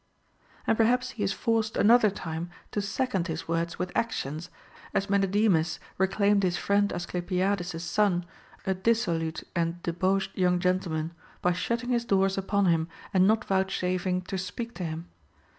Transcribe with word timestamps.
* 0.35 0.65
and 0.65 0.79
perhaps 0.79 1.11
he 1.11 1.21
is 1.21 1.31
forced 1.31 1.77
another 1.77 2.09
time 2.09 2.49
to 2.71 2.81
second 2.81 3.27
his 3.27 3.47
words 3.47 3.77
with 3.77 3.91
actions, 3.95 4.49
as 4.95 5.11
Menedemus 5.11 5.79
reclaimed 5.99 6.41
his 6.41 6.57
friend 6.57 6.89
Asclepi 6.91 7.39
ades's 7.47 7.83
son, 7.83 8.25
a 8.65 8.73
dissolute 8.73 9.43
and 9.55 9.79
debauched 9.83 10.35
young 10.35 10.57
gentleman, 10.59 11.13
by 11.43 11.51
shutting 11.53 11.91
his 11.91 12.03
doors 12.05 12.35
upon 12.35 12.65
him 12.65 12.87
and 13.13 13.27
not 13.27 13.45
vouchsafing 13.45 14.23
to 14.23 14.39
speak 14.39 14.73
to 14.73 14.83
him. 14.83 15.05